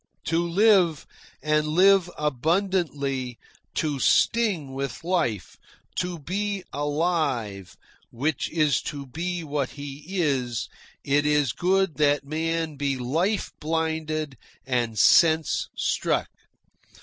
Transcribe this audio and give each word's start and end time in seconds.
To 0.29 0.41
live, 0.43 1.05
and 1.43 1.67
live 1.67 2.09
abundantly, 2.17 3.37
to 3.75 3.99
sting 3.99 4.73
with 4.73 5.03
life, 5.03 5.57
to 5.97 6.17
be 6.17 6.63
alive 6.73 7.77
(which 8.09 8.49
is 8.49 8.81
to 8.89 9.05
be 9.05 9.43
what 9.43 9.69
he 9.77 10.03
is), 10.07 10.67
it 11.03 11.27
is 11.27 11.51
good 11.53 11.97
that 11.97 12.25
man 12.25 12.77
be 12.77 12.97
life 12.97 13.51
blinded 13.59 14.37
and 14.65 14.97
sense 14.97 15.67
struck. 15.77 16.29